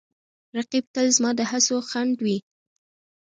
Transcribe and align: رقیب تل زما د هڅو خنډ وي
رقیب 0.57 0.85
تل 0.95 1.07
زما 1.17 1.31
د 1.39 1.41
هڅو 1.51 1.77
خنډ 1.89 2.15
وي 2.25 2.37